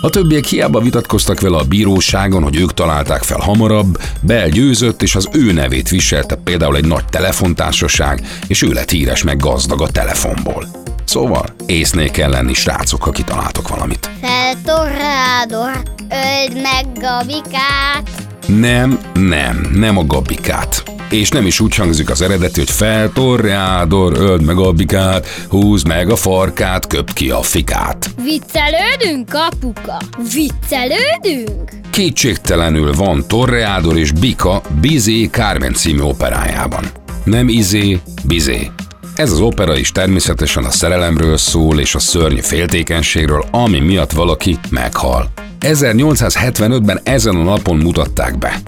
A 0.00 0.10
többiek 0.10 0.44
hiába 0.44 0.80
vitatkoztak 0.80 1.40
vele 1.40 1.56
a 1.56 1.64
bíróságon, 1.64 2.42
hogy 2.42 2.56
ők 2.56 2.74
találták 2.74 3.22
fel 3.22 3.38
hamarabb, 3.40 3.98
Bell 4.20 4.48
győzött, 4.48 5.02
és 5.02 5.14
az 5.14 5.28
ő 5.32 5.52
nevét 5.52 5.88
viselte 5.88 6.34
például 6.34 6.76
egy 6.76 6.86
nagy 6.86 7.04
telefontársaság, 7.04 8.26
és 8.46 8.62
ő 8.62 8.72
lett 8.72 8.90
híres 8.90 9.22
meg 9.22 9.36
gazdag 9.36 9.82
a 9.82 9.88
telefonból. 9.88 10.66
Szóval 11.06 11.54
észnél 11.66 12.10
kell 12.10 12.30
lenni, 12.30 12.54
srácok, 12.54 13.02
ha 13.02 13.10
kitaláltok 13.10 13.68
valamit. 13.68 14.10
Feltorrádor, 14.20 15.82
öld 16.10 16.62
meg 16.62 16.86
Gabikát. 17.00 18.10
Nem, 18.46 18.98
nem, 19.14 19.70
nem 19.74 19.98
a 19.98 20.04
gabikát. 20.06 20.82
És 21.10 21.28
nem 21.28 21.46
is 21.46 21.60
úgy 21.60 21.74
hangzik 21.74 22.10
az 22.10 22.22
eredeti, 22.22 22.58
hogy 22.58 22.70
feltorrádor, 22.70 24.12
öld 24.16 24.42
meg 24.42 24.58
a 24.58 24.72
bikát, 24.72 25.26
húzd 25.48 25.86
meg 25.86 26.10
a 26.10 26.16
farkát, 26.16 26.86
köpt 26.86 27.12
ki 27.12 27.30
a 27.30 27.42
fikát. 27.42 28.10
Viccelődünk, 28.22 29.34
apuka? 29.34 29.98
Viccelődünk? 30.32 31.70
Kétségtelenül 31.90 32.92
van 32.92 33.24
Torreádor 33.28 33.96
és 33.98 34.12
Bika 34.12 34.62
Bizé 34.80 35.24
Carmen 35.24 35.74
című 35.74 36.00
operájában. 36.00 36.84
Nem 37.24 37.48
izé, 37.48 38.00
bizé. 38.24 38.70
Ez 39.16 39.32
az 39.32 39.40
opera 39.40 39.76
is 39.76 39.92
természetesen 39.92 40.64
a 40.64 40.70
szerelemről 40.70 41.36
szól 41.36 41.80
és 41.80 41.94
a 41.94 41.98
szörnyű 41.98 42.40
féltékenységről, 42.40 43.44
ami 43.50 43.80
miatt 43.80 44.12
valaki 44.12 44.58
meghal. 44.70 45.30
1875-ben 45.60 47.00
ezen 47.02 47.36
a 47.36 47.42
napon 47.42 47.76
mutatták 47.76 48.38
be. 48.38 48.60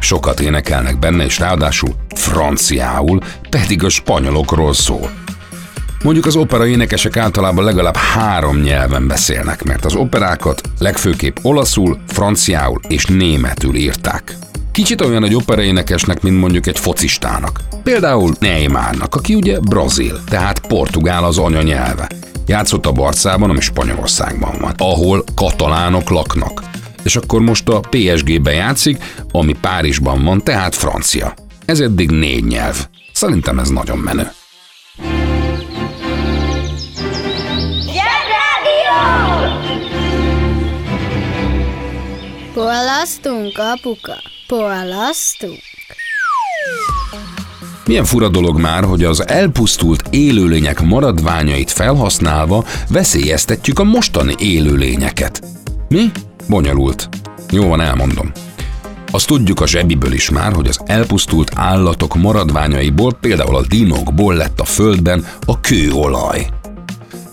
Sokat 0.00 0.40
énekelnek 0.40 0.98
benne, 0.98 1.24
és 1.24 1.38
ráadásul 1.38 1.94
franciául, 2.14 3.20
pedig 3.50 3.84
a 3.84 3.88
spanyolokról 3.88 4.74
szól. 4.74 5.10
Mondjuk 6.02 6.26
az 6.26 6.36
opera 6.36 6.66
énekesek 6.66 7.16
általában 7.16 7.64
legalább 7.64 7.96
három 7.96 8.60
nyelven 8.60 9.06
beszélnek, 9.06 9.62
mert 9.62 9.84
az 9.84 9.94
operákat 9.94 10.60
legfőképp 10.78 11.36
olaszul, 11.42 11.98
franciául 12.06 12.80
és 12.88 13.04
németül 13.04 13.74
írták. 13.74 14.36
Kicsit 14.74 15.00
olyan 15.00 15.24
egy 15.24 15.34
operaénekesnek, 15.34 16.22
mint 16.22 16.40
mondjuk 16.40 16.66
egy 16.66 16.78
focistának. 16.78 17.60
Például 17.82 18.34
Neymarnak, 18.40 19.14
aki 19.14 19.34
ugye 19.34 19.58
brazil, 19.60 20.20
tehát 20.28 20.66
portugál 20.66 21.24
az 21.24 21.38
anyanyelve. 21.38 22.08
Játszott 22.46 22.86
a 22.86 22.92
Barcában, 22.92 23.50
ami 23.50 23.60
Spanyolországban 23.60 24.58
van, 24.60 24.74
ahol 24.76 25.24
katalánok 25.34 26.10
laknak. 26.10 26.62
És 27.02 27.16
akkor 27.16 27.40
most 27.40 27.68
a 27.68 27.80
PSG-ben 27.80 28.54
játszik, 28.54 29.02
ami 29.30 29.54
Párizsban 29.60 30.24
van, 30.24 30.42
tehát 30.42 30.74
francia. 30.74 31.34
Ez 31.64 31.80
eddig 31.80 32.10
négy 32.10 32.44
nyelv. 32.44 32.86
Szerintem 33.12 33.58
ez 33.58 33.68
nagyon 33.68 33.98
menő. 33.98 34.30
Porlasztunk, 42.54 43.58
apuka? 43.58 44.14
Porlasztunk? 44.46 45.60
Milyen 47.86 48.04
fura 48.04 48.28
dolog 48.28 48.60
már, 48.60 48.84
hogy 48.84 49.04
az 49.04 49.28
elpusztult 49.28 50.02
élőlények 50.10 50.82
maradványait 50.82 51.70
felhasználva 51.70 52.64
veszélyeztetjük 52.88 53.78
a 53.78 53.84
mostani 53.84 54.34
élőlényeket. 54.38 55.44
Mi? 55.88 56.10
Bonyolult. 56.48 57.08
Jó 57.50 57.68
van, 57.68 57.80
elmondom. 57.80 58.32
Azt 59.10 59.26
tudjuk 59.26 59.60
a 59.60 59.66
zsebiből 59.66 60.12
is 60.12 60.30
már, 60.30 60.52
hogy 60.52 60.68
az 60.68 60.80
elpusztult 60.84 61.50
állatok 61.54 62.14
maradványaiból, 62.14 63.12
például 63.20 63.56
a 63.56 63.66
dinókból 63.68 64.34
lett 64.34 64.60
a 64.60 64.64
földben 64.64 65.26
a 65.46 65.60
kőolaj. 65.60 66.46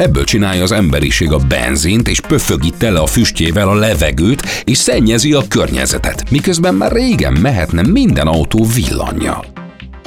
Ebből 0.01 0.23
csinálja 0.23 0.63
az 0.63 0.71
emberiség 0.71 1.31
a 1.31 1.37
benzint, 1.37 2.07
és 2.07 2.19
pöfögi 2.19 2.71
tele 2.77 2.99
a 2.99 3.05
füstjével 3.05 3.67
a 3.67 3.73
levegőt, 3.73 4.41
és 4.63 4.77
szennyezi 4.77 5.33
a 5.33 5.47
környezetet, 5.47 6.29
miközben 6.29 6.75
már 6.75 6.91
régen 6.91 7.33
mehetne 7.33 7.81
minden 7.81 8.27
autó 8.27 8.65
villannyal. 8.75 9.45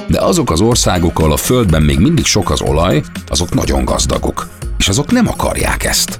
De 0.07 0.21
azok 0.21 0.51
az 0.51 0.61
országok, 0.61 1.19
ahol 1.19 1.31
a 1.31 1.37
földben 1.37 1.81
még 1.81 1.99
mindig 1.99 2.25
sok 2.25 2.49
az 2.49 2.61
olaj, 2.61 3.01
azok 3.27 3.53
nagyon 3.53 3.85
gazdagok, 3.85 4.47
és 4.77 4.87
azok 4.87 5.11
nem 5.11 5.27
akarják 5.27 5.83
ezt. 5.83 6.17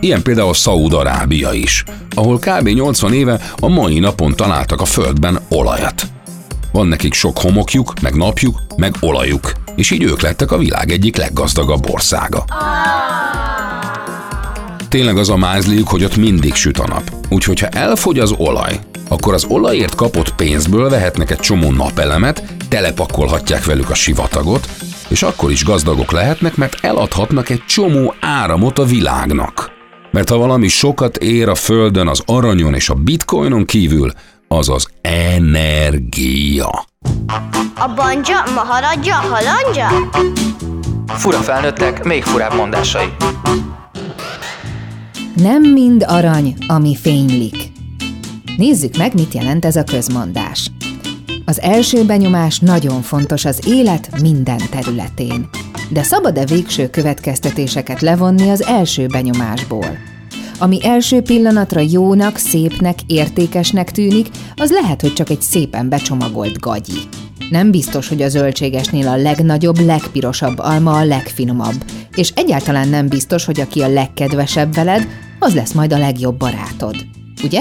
Ilyen 0.00 0.22
például 0.22 0.54
Szaúd-Arábia 0.54 1.52
is, 1.52 1.84
ahol 2.14 2.38
kb. 2.38 2.68
80 2.68 3.12
éve 3.12 3.40
a 3.60 3.68
mai 3.68 3.98
napon 3.98 4.34
találtak 4.36 4.80
a 4.80 4.84
földben 4.84 5.40
olajat. 5.48 6.06
Van 6.72 6.86
nekik 6.86 7.14
sok 7.14 7.38
homokjuk, 7.38 7.92
meg 8.00 8.14
napjuk, 8.14 8.62
meg 8.76 8.94
olajuk, 9.00 9.52
és 9.76 9.90
így 9.90 10.02
ők 10.02 10.20
lettek 10.20 10.52
a 10.52 10.58
világ 10.58 10.90
egyik 10.90 11.16
leggazdagabb 11.16 11.90
országa. 11.90 12.44
Tényleg 14.88 15.16
az 15.16 15.30
a 15.30 15.36
mázliuk, 15.36 15.88
hogy 15.88 16.04
ott 16.04 16.16
mindig 16.16 16.54
süt 16.54 16.78
a 16.78 16.86
nap. 16.86 17.10
Úgyhogy 17.28 17.60
ha 17.60 17.68
elfogy 17.68 18.18
az 18.18 18.34
olaj, 18.36 18.80
akkor 19.08 19.34
az 19.34 19.44
olajért 19.48 19.94
kapott 19.94 20.34
pénzből 20.34 20.88
vehetnek 20.88 21.30
egy 21.30 21.38
csomó 21.38 21.70
napelemet, 21.70 22.42
telepakolhatják 22.68 23.64
velük 23.64 23.90
a 23.90 23.94
sivatagot, 23.94 24.68
és 25.08 25.22
akkor 25.22 25.50
is 25.50 25.64
gazdagok 25.64 26.12
lehetnek, 26.12 26.56
mert 26.56 26.84
eladhatnak 26.84 27.48
egy 27.48 27.64
csomó 27.66 28.14
áramot 28.20 28.78
a 28.78 28.84
világnak. 28.84 29.70
Mert 30.10 30.28
ha 30.28 30.36
valami 30.36 30.68
sokat 30.68 31.16
ér 31.16 31.48
a 31.48 31.54
Földön 31.54 32.08
az 32.08 32.22
aranyon 32.26 32.74
és 32.74 32.88
a 32.88 32.94
bitcoinon 32.94 33.64
kívül, 33.64 34.10
az 34.48 34.68
az 34.68 34.88
energia. 35.00 36.84
A 37.78 37.92
banja, 37.94 38.42
maharadja, 38.54 39.14
halandja? 39.14 39.88
Fura 41.06 41.38
felnőttek, 41.38 42.04
még 42.04 42.22
furább 42.22 42.54
mondásai. 42.54 43.06
Nem 45.34 45.62
mind 45.62 46.04
arany, 46.08 46.56
ami 46.66 46.96
fénylik. 46.96 47.72
Nézzük 48.56 48.96
meg, 48.96 49.14
mit 49.14 49.34
jelent 49.34 49.64
ez 49.64 49.76
a 49.76 49.84
közmondás. 49.84 50.70
Az 51.44 51.60
első 51.60 52.04
benyomás 52.04 52.58
nagyon 52.58 53.02
fontos 53.02 53.44
az 53.44 53.60
élet 53.66 54.20
minden 54.20 54.60
területén. 54.70 55.48
De 55.90 56.02
szabad-e 56.02 56.44
végső 56.44 56.90
következtetéseket 56.90 58.00
levonni 58.00 58.50
az 58.50 58.62
első 58.62 59.06
benyomásból? 59.06 60.15
Ami 60.58 60.84
első 60.84 61.20
pillanatra 61.20 61.80
jónak, 61.80 62.36
szépnek, 62.36 62.98
értékesnek 63.06 63.90
tűnik, 63.90 64.28
az 64.54 64.70
lehet, 64.70 65.00
hogy 65.00 65.12
csak 65.12 65.30
egy 65.30 65.42
szépen 65.42 65.88
becsomagolt 65.88 66.58
gagyi. 66.58 66.98
Nem 67.50 67.70
biztos, 67.70 68.08
hogy 68.08 68.22
a 68.22 68.28
zöldségesnél 68.28 69.08
a 69.08 69.16
legnagyobb, 69.16 69.78
legpirosabb 69.78 70.58
alma 70.58 70.92
a 70.92 71.04
legfinomabb, 71.04 71.84
és 72.16 72.32
egyáltalán 72.34 72.88
nem 72.88 73.08
biztos, 73.08 73.44
hogy 73.44 73.60
aki 73.60 73.82
a 73.82 73.88
legkedvesebb 73.88 74.74
veled, 74.74 75.06
az 75.38 75.54
lesz 75.54 75.72
majd 75.72 75.92
a 75.92 75.98
legjobb 75.98 76.36
barátod. 76.36 76.96
Ugye? 77.44 77.60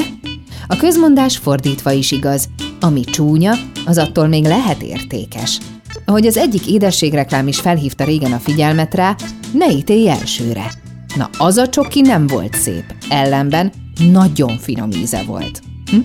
A 0.67 0.75
közmondás 0.75 1.38
fordítva 1.38 1.91
is 1.91 2.12
igaz. 2.12 2.49
Ami 2.79 3.01
csúnya, 3.01 3.53
az 3.86 3.97
attól 3.97 4.27
még 4.27 4.43
lehet 4.43 4.81
értékes. 4.81 5.60
Ahogy 6.05 6.25
az 6.25 6.38
egyik 6.38 6.67
édességreklám 6.67 7.47
is 7.47 7.60
felhívta 7.60 8.03
régen 8.03 8.31
a 8.31 8.39
figyelmet 8.39 8.93
rá, 8.93 9.15
ne 9.53 9.71
ítélj 9.71 10.10
elsőre. 10.10 10.85
Na, 11.15 11.30
az 11.38 11.58
a 11.58 11.69
csoki 11.69 12.01
nem 12.01 12.28
volt 12.28 12.54
szép, 12.54 12.84
ellenben 13.10 13.71
nagyon 14.12 14.58
finom 14.58 14.91
íze 14.91 15.23
volt. 15.23 15.62
Hm? 15.91 15.97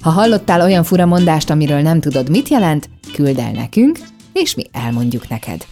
Ha 0.00 0.10
hallottál 0.10 0.60
olyan 0.60 0.84
fura 0.84 1.06
mondást, 1.06 1.50
amiről 1.50 1.80
nem 1.80 2.00
tudod, 2.00 2.30
mit 2.30 2.48
jelent, 2.48 2.90
küld 3.12 3.38
el 3.38 3.50
nekünk, 3.50 3.98
és 4.32 4.54
mi 4.54 4.64
elmondjuk 4.72 5.28
neked. 5.28 5.66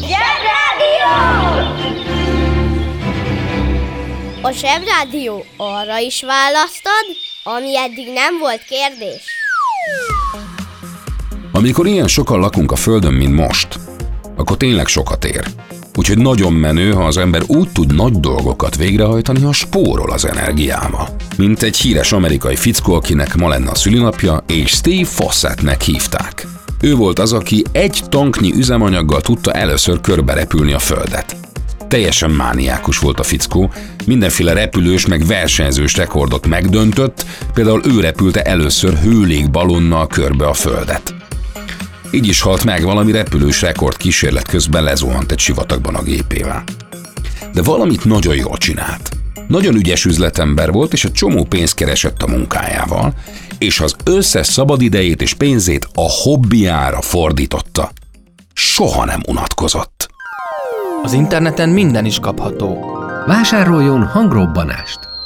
Zsebrádió! 0.00 1.12
A 4.42 4.50
zsebrádió 4.50 5.44
arra 5.56 5.98
is 5.98 6.22
választad, 6.22 7.04
ami 7.44 7.78
eddig 7.78 8.12
nem 8.12 8.38
volt 8.38 8.64
kérdés. 8.64 9.24
Amikor 11.52 11.86
ilyen 11.86 12.08
sokan 12.08 12.40
lakunk 12.40 12.72
a 12.72 12.76
Földön, 12.76 13.12
mint 13.12 13.34
most, 13.34 13.78
akkor 14.38 14.56
tényleg 14.56 14.86
sokat 14.86 15.24
ér. 15.24 15.46
Úgyhogy 15.94 16.18
nagyon 16.18 16.52
menő, 16.52 16.92
ha 16.92 17.04
az 17.04 17.16
ember 17.16 17.42
úgy 17.46 17.68
tud 17.68 17.94
nagy 17.94 18.12
dolgokat 18.12 18.76
végrehajtani, 18.76 19.42
ha 19.42 19.52
spórol 19.52 20.10
az 20.10 20.24
energiával. 20.24 21.08
Mint 21.36 21.62
egy 21.62 21.76
híres 21.76 22.12
amerikai 22.12 22.56
fickó, 22.56 22.94
akinek 22.94 23.36
ma 23.36 23.48
lenne 23.48 23.70
a 23.70 23.74
szülinapja, 23.74 24.44
és 24.46 24.70
Steve 24.70 25.04
Fossettnek 25.04 25.80
hívták. 25.80 26.46
Ő 26.80 26.94
volt 26.94 27.18
az, 27.18 27.32
aki 27.32 27.64
egy 27.72 28.02
tanknyi 28.08 28.52
üzemanyaggal 28.54 29.20
tudta 29.20 29.52
először 29.52 30.00
körberepülni 30.00 30.72
a 30.72 30.78
Földet. 30.78 31.36
Teljesen 31.88 32.30
mániákus 32.30 32.98
volt 32.98 33.20
a 33.20 33.22
fickó, 33.22 33.72
mindenféle 34.06 34.52
repülős 34.52 35.06
meg 35.06 35.26
versenyzős 35.26 35.96
rekordot 35.96 36.46
megdöntött, 36.46 37.24
például 37.54 37.82
ő 37.84 38.00
repülte 38.00 38.42
először 38.42 38.94
hőlékbalonnal 38.94 40.06
körbe 40.06 40.46
a 40.46 40.54
Földet. 40.54 41.14
Így 42.10 42.26
is 42.26 42.40
halt 42.40 42.64
meg 42.64 42.82
valami 42.82 43.12
repülős 43.12 43.60
rekord 43.62 43.96
kísérlet 43.96 44.48
közben 44.48 44.82
lezuhant 44.82 45.32
egy 45.32 45.38
sivatagban 45.38 45.94
a 45.94 46.02
gépével. 46.02 46.64
De 47.52 47.62
valamit 47.62 48.04
nagyon 48.04 48.34
jól 48.34 48.56
csinált. 48.56 49.10
Nagyon 49.48 49.74
ügyes 49.74 50.04
üzletember 50.04 50.72
volt, 50.72 50.92
és 50.92 51.04
a 51.04 51.10
csomó 51.10 51.44
pénzt 51.44 51.74
keresett 51.74 52.22
a 52.22 52.26
munkájával, 52.26 53.14
és 53.58 53.80
az 53.80 53.96
összes 54.04 54.46
szabadidejét 54.46 55.22
és 55.22 55.34
pénzét 55.34 55.88
a 55.94 56.10
hobbiára 56.22 57.00
fordította. 57.00 57.90
Soha 58.52 59.04
nem 59.04 59.20
unatkozott. 59.26 60.08
Az 61.02 61.12
interneten 61.12 61.68
minden 61.68 62.04
is 62.04 62.18
kapható. 62.18 62.78
Vásároljon 63.26 64.06
hangrobbanást! 64.06 65.17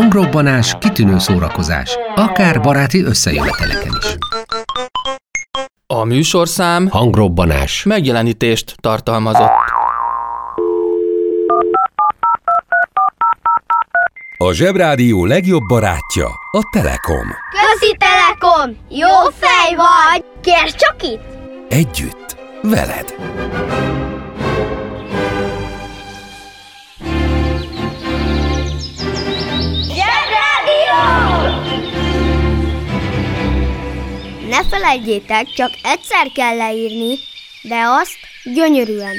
Hangrobbanás 0.00 0.74
kitűnő 0.78 1.18
szórakozás, 1.18 1.98
akár 2.14 2.60
baráti 2.60 3.02
összejöveteleken 3.02 3.98
is. 4.02 4.16
A 5.86 6.04
műsorszám 6.04 6.88
Hangrobbanás. 6.88 7.82
megjelenítést 7.82 8.74
tartalmazott. 8.80 9.50
A 14.36 14.52
Zsebrádió 14.52 15.24
legjobb 15.24 15.62
barátja 15.68 16.26
a 16.50 16.60
Telekom. 16.72 17.26
Közi 17.50 17.96
Telekom! 17.98 18.76
Jó 18.88 19.30
fej 19.38 19.74
vagy! 19.76 20.24
Kérd 20.40 20.74
csak 20.74 21.02
itt! 21.02 21.22
Együtt, 21.68 22.36
veled. 22.62 23.14
Ne 34.50 34.64
felejtjétek, 34.64 35.46
csak 35.56 35.70
egyszer 35.82 36.30
kell 36.34 36.56
leírni, 36.56 37.18
de 37.62 37.76
azt 38.00 38.16
gyönyörűen. 38.54 39.14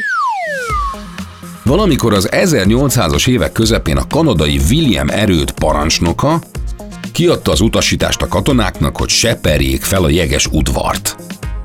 Valamikor 1.63 2.13
az 2.13 2.29
1800-as 2.31 3.27
évek 3.27 3.51
közepén 3.51 3.97
a 3.97 4.07
kanadai 4.07 4.59
William 4.69 5.09
erőd 5.09 5.51
parancsnoka 5.51 6.41
kiadta 7.11 7.51
az 7.51 7.61
utasítást 7.61 8.21
a 8.21 8.27
katonáknak, 8.27 8.97
hogy 8.97 9.09
seperjék 9.09 9.81
fel 9.81 10.03
a 10.03 10.09
jeges 10.09 10.47
udvart. 10.47 11.15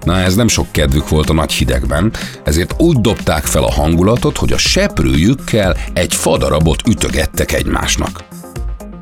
Na 0.04 0.18
ez 0.18 0.34
nem 0.34 0.48
sok 0.48 0.66
kedvük 0.70 1.08
volt 1.08 1.30
a 1.30 1.34
nagy 1.34 1.52
hidegben, 1.52 2.12
ezért 2.44 2.74
úgy 2.78 3.00
dobták 3.00 3.44
fel 3.44 3.64
a 3.64 3.72
hangulatot, 3.72 4.36
hogy 4.36 4.52
a 4.52 4.58
seprőjükkel 4.58 5.76
egy 5.92 6.14
fadarabot 6.14 6.88
ütögettek 6.88 7.52
egymásnak. 7.52 8.24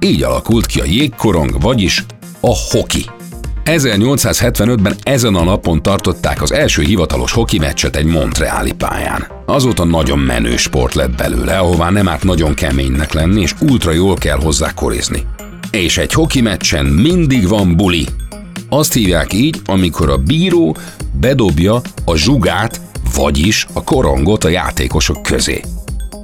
Így 0.01 0.23
alakult 0.23 0.67
ki 0.67 0.81
a 0.81 0.85
jégkorong, 0.85 1.61
vagyis 1.61 2.05
a 2.41 2.57
hoki. 2.71 3.05
1875-ben 3.65 4.95
ezen 5.03 5.35
a 5.35 5.45
napon 5.45 5.83
tartották 5.83 6.43
az 6.43 6.53
első 6.53 6.83
hivatalos 6.83 7.33
hoki 7.33 7.59
meccset 7.59 7.97
egy 7.97 8.05
montreáli 8.05 8.73
pályán. 8.73 9.27
Azóta 9.47 9.85
nagyon 9.85 10.19
menő 10.19 10.57
sport 10.57 10.95
lett 10.95 11.17
belőle, 11.17 11.59
ahová 11.59 11.91
nem 11.91 12.09
árt 12.09 12.25
nagyon 12.25 12.55
keménynek 12.55 13.13
lenni, 13.13 13.41
és 13.41 13.55
ultra 13.61 13.93
jól 13.93 14.15
kell 14.15 14.39
hozzá 14.39 14.73
korizni. 14.75 15.27
És 15.71 15.99
egy 15.99 16.13
hoki 16.13 16.41
meccsen 16.41 16.87
mindig 16.87 17.49
van 17.49 17.77
buli. 17.77 18.07
Azt 18.69 18.93
hívják 18.93 19.33
így, 19.33 19.61
amikor 19.65 20.11
a 20.11 20.19
bíró 20.19 20.77
bedobja 21.13 21.81
a 22.05 22.17
zsugát, 22.17 22.81
vagyis 23.15 23.67
a 23.73 23.85
korongot 23.85 24.45
a 24.45 24.49
játékosok 24.49 25.23
közé. 25.23 25.61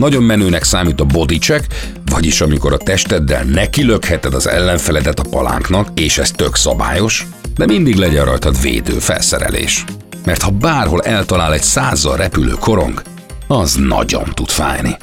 Nagyon 0.01 0.23
menőnek 0.23 0.63
számít 0.63 1.01
a 1.01 1.05
body 1.05 1.39
check, 1.39 1.67
vagyis 2.05 2.41
amikor 2.41 2.73
a 2.73 2.77
testeddel 2.77 3.45
nekilökheted 3.45 4.35
az 4.35 4.49
ellenfeledet 4.49 5.19
a 5.21 5.29
palánknak, 5.31 6.01
és 6.01 6.19
ez 6.19 6.31
tök 6.31 6.57
szabályos, 6.57 7.27
de 7.57 7.67
mindig 7.67 7.95
legyen 7.95 8.25
rajtad 8.25 8.61
védő 8.61 8.99
felszerelés. 8.99 9.85
Mert 10.25 10.43
ha 10.43 10.51
bárhol 10.51 11.03
eltalál 11.03 11.53
egy 11.53 11.63
százzal 11.63 12.17
repülő 12.17 12.53
korong, 12.53 13.03
az 13.47 13.75
nagyon 13.75 14.25
tud 14.35 14.49
fájni. 14.49 14.97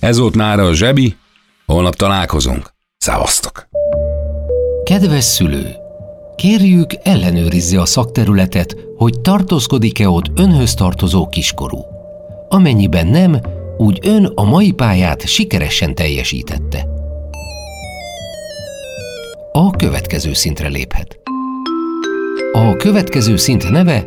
Ez 0.00 0.18
volt 0.18 0.34
már 0.36 0.58
a 0.58 0.74
zsebi, 0.74 1.16
holnap 1.66 1.94
találkozunk. 1.94 2.74
Szávasztok! 2.98 3.68
Kedves 4.84 5.24
szülő! 5.24 5.74
Kérjük, 6.36 6.90
ellenőrizze 7.02 7.80
a 7.80 7.86
szakterületet, 7.86 8.76
hogy 8.96 9.20
tartózkodik-e 9.20 10.08
ott 10.08 10.30
önhöz 10.34 10.74
tartozó 10.74 11.28
kiskorú. 11.28 11.84
Amennyiben 12.48 13.06
nem, 13.06 13.40
úgy 13.76 13.98
ön 14.02 14.24
a 14.24 14.44
mai 14.44 14.72
pályát 14.72 15.26
sikeresen 15.26 15.94
teljesítette. 15.94 16.86
A 19.52 19.70
következő 19.70 20.32
szintre 20.32 20.68
léphet. 20.68 21.20
A 22.52 22.76
következő 22.76 23.36
szint 23.36 23.70
neve 23.70 24.04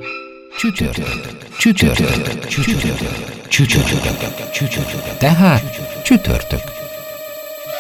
csütörtök. 0.58 1.38
Csütörtök. 1.58 2.48
Csütörtök. 2.48 3.48
Csütörtök. 3.48 4.52
Csütörtök. 4.52 5.18
Tehát 5.18 5.64
csütörtök. 6.04 6.62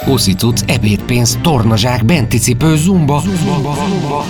Uszicuc, 0.07 0.61
ebédpénz, 0.67 1.37
tornazsák, 1.41 2.05
benticipő, 2.05 2.75
zumba. 2.75 3.19
zumba, 3.19 3.73
zumba. 3.73 4.25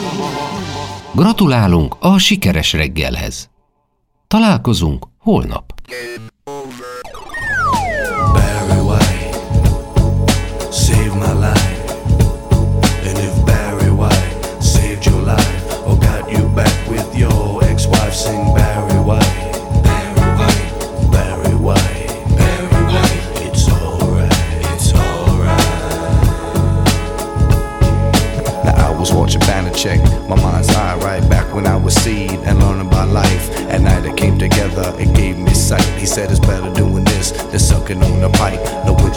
Gratulálunk 1.15 1.95
a 1.99 2.17
sikeres 2.17 2.73
reggelhez. 2.73 3.49
Találkozunk 4.27 5.07
holnap. 5.17 5.73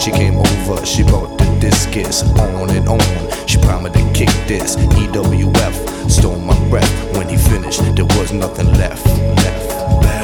She 0.02 0.10
came 0.10 0.36
over, 0.36 0.84
she 0.84 1.04
brought 1.04 1.38
the 1.38 1.44
discus 1.60 2.24
on 2.24 2.70
and 2.70 2.88
on. 2.88 3.31
She 3.52 3.58
promised 3.58 3.96
to 3.96 4.12
kick 4.14 4.30
this 4.48 4.76
EWF, 4.76 6.10
stole 6.10 6.38
my 6.38 6.58
breath. 6.70 6.90
When 7.14 7.28
he 7.28 7.36
finished, 7.36 7.82
there 7.94 8.06
was 8.16 8.32
nothing 8.32 8.72
left. 8.78 9.04
Left. 9.04 10.02
Barry 10.02 10.21